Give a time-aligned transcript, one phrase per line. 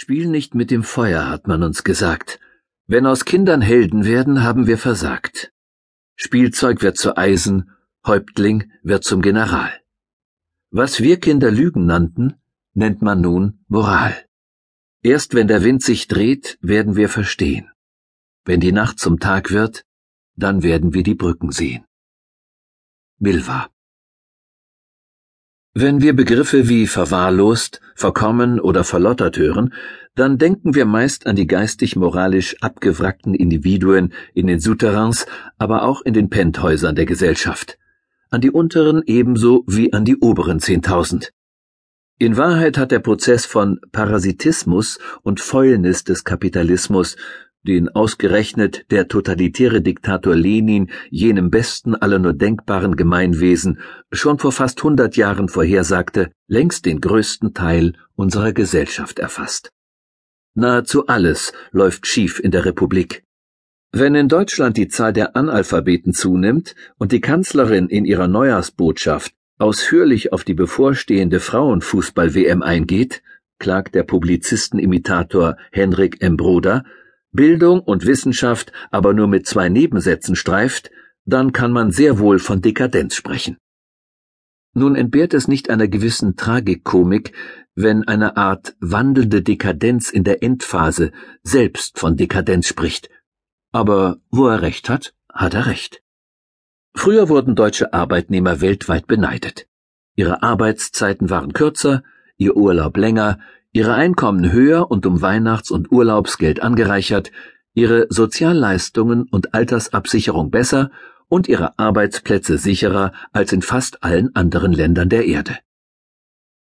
[0.00, 2.38] Spiel nicht mit dem Feuer, hat man uns gesagt.
[2.86, 5.52] Wenn aus Kindern Helden werden, haben wir versagt.
[6.14, 7.72] Spielzeug wird zu Eisen,
[8.06, 9.72] Häuptling wird zum General.
[10.70, 12.36] Was wir Kinder Lügen nannten,
[12.74, 14.14] nennt man nun Moral.
[15.02, 17.68] Erst wenn der Wind sich dreht, werden wir verstehen.
[18.44, 19.84] Wenn die Nacht zum Tag wird,
[20.36, 21.84] dann werden wir die Brücken sehen.
[23.18, 23.68] Milva
[25.80, 29.72] wenn wir Begriffe wie verwahrlost, verkommen oder verlottert hören,
[30.16, 36.14] dann denken wir meist an die geistig-moralisch abgewrackten Individuen in den Souterrains, aber auch in
[36.14, 37.78] den Penthäusern der Gesellschaft.
[38.30, 41.32] An die unteren ebenso wie an die oberen Zehntausend.
[42.18, 47.16] In Wahrheit hat der Prozess von Parasitismus und Fäulnis des Kapitalismus
[47.68, 53.78] den ausgerechnet der totalitäre Diktator Lenin jenem besten aller nur denkbaren Gemeinwesen
[54.10, 59.70] schon vor fast hundert Jahren vorhersagte, längst den größten Teil unserer Gesellschaft erfasst.
[60.54, 63.22] Nahezu alles läuft schief in der Republik.
[63.92, 70.32] Wenn in Deutschland die Zahl der Analphabeten zunimmt und die Kanzlerin in ihrer Neujahrsbotschaft ausführlich
[70.32, 73.22] auf die bevorstehende Frauenfußball-WM eingeht,
[73.58, 76.36] klagt der Publizistenimitator Henrik M.
[76.36, 76.84] Broder,
[77.32, 80.90] Bildung und Wissenschaft aber nur mit zwei Nebensätzen streift,
[81.24, 83.58] dann kann man sehr wohl von Dekadenz sprechen.
[84.74, 87.32] Nun entbehrt es nicht einer gewissen Tragikkomik,
[87.74, 91.12] wenn eine Art wandelnde Dekadenz in der Endphase
[91.42, 93.08] selbst von Dekadenz spricht.
[93.72, 96.02] Aber wo er recht hat, hat er recht.
[96.94, 99.68] Früher wurden deutsche Arbeitnehmer weltweit beneidet.
[100.16, 102.02] Ihre Arbeitszeiten waren kürzer,
[102.36, 103.38] ihr Urlaub länger,
[103.78, 107.30] ihre Einkommen höher und um Weihnachts- und Urlaubsgeld angereichert,
[107.74, 110.90] ihre Sozialleistungen und Altersabsicherung besser
[111.28, 115.58] und ihre Arbeitsplätze sicherer als in fast allen anderen Ländern der Erde.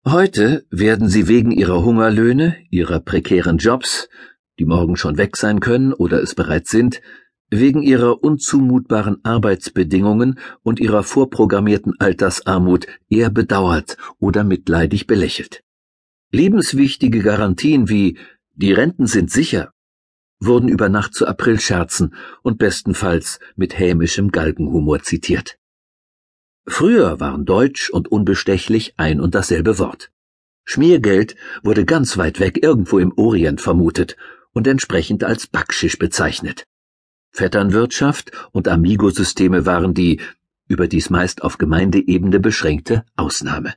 [0.05, 4.09] Heute werden sie wegen ihrer Hungerlöhne, ihrer prekären Jobs,
[4.59, 7.01] die morgen schon weg sein können oder es bereits sind,
[7.49, 15.61] wegen ihrer unzumutbaren Arbeitsbedingungen und ihrer vorprogrammierten Altersarmut eher bedauert oder mitleidig belächelt.
[16.35, 18.17] Lebenswichtige Garantien wie
[18.55, 19.71] die Renten sind sicher
[20.41, 22.13] wurden über Nacht zu Aprilscherzen
[22.43, 25.57] und bestenfalls mit hämischem Galgenhumor zitiert.
[26.67, 30.11] Früher waren Deutsch und unbestechlich ein und dasselbe Wort.
[30.65, 34.17] Schmiergeld wurde ganz weit weg irgendwo im Orient vermutet
[34.51, 36.65] und entsprechend als Backschisch bezeichnet.
[37.31, 40.19] Vetternwirtschaft und Amigo-Systeme waren die,
[40.67, 43.75] überdies meist auf Gemeindeebene beschränkte, Ausnahme.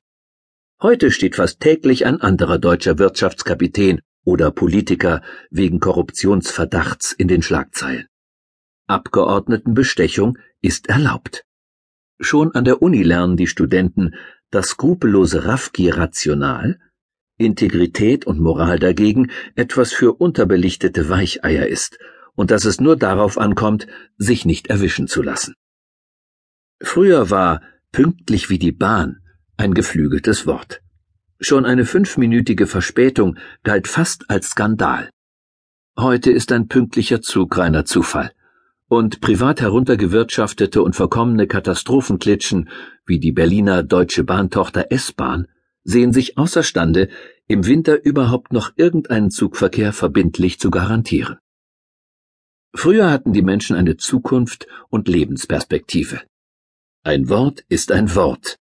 [0.80, 8.06] Heute steht fast täglich ein anderer deutscher Wirtschaftskapitän oder Politiker wegen Korruptionsverdachts in den Schlagzeilen.
[8.86, 11.44] Abgeordnetenbestechung ist erlaubt.
[12.20, 14.14] Schon an der Uni lernen die Studenten,
[14.50, 16.78] dass skrupellose Raffgier-Rational,
[17.38, 21.98] Integrität und Moral dagegen etwas für unterbelichtete Weicheier ist
[22.36, 25.54] und dass es nur darauf ankommt, sich nicht erwischen zu lassen.
[26.80, 29.24] Früher war pünktlich wie die Bahn
[29.58, 30.80] ein geflügeltes Wort.
[31.40, 35.10] Schon eine fünfminütige Verspätung galt fast als Skandal.
[35.98, 38.32] Heute ist ein pünktlicher Zug reiner Zufall.
[38.86, 42.70] Und privat heruntergewirtschaftete und verkommene Katastrophenklitschen
[43.04, 45.48] wie die Berliner Deutsche Bahntochter S-Bahn
[45.84, 47.08] sehen sich außerstande,
[47.48, 51.38] im Winter überhaupt noch irgendeinen Zugverkehr verbindlich zu garantieren.
[52.74, 56.20] Früher hatten die Menschen eine Zukunft und Lebensperspektive.
[57.02, 58.58] Ein Wort ist ein Wort,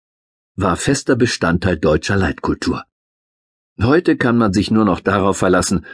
[0.56, 2.84] war fester Bestandteil deutscher Leitkultur.
[3.82, 5.84] Heute kann man sich nur noch darauf verlassen,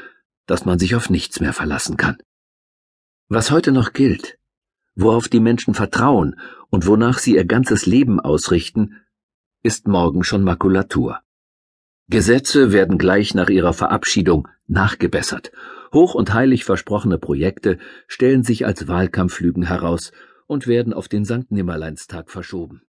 [0.46, 2.18] dass man sich auf nichts mehr verlassen kann.
[3.28, 4.38] Was heute noch gilt,
[4.94, 6.38] worauf die Menschen vertrauen
[6.68, 8.96] und wonach sie ihr ganzes Leben ausrichten,
[9.62, 11.20] ist morgen schon Makulatur.
[12.08, 15.52] Gesetze werden gleich nach ihrer Verabschiedung nachgebessert.
[15.94, 17.78] Hoch und heilig versprochene Projekte
[18.08, 20.12] stellen sich als Wahlkampflügen heraus
[20.46, 22.82] und werden auf den Sankt Nimmerleinstag verschoben.